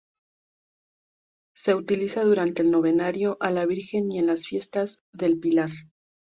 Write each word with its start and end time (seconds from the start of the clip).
Se 1.55 1.75
utiliza 1.75 2.23
durante 2.23 2.63
el 2.63 2.71
novenario 2.71 3.37
a 3.39 3.51
la 3.51 3.67
Virgen 3.67 4.11
y 4.11 4.17
en 4.17 4.25
las 4.25 4.47
Fiestas 4.47 5.03
del 5.13 5.39
Pilar. 5.39 5.69